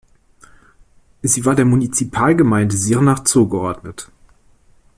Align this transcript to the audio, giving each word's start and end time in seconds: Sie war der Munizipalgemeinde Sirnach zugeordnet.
Sie 1.21 1.45
war 1.45 1.53
der 1.53 1.65
Munizipalgemeinde 1.65 2.75
Sirnach 2.75 3.19
zugeordnet. 3.23 4.09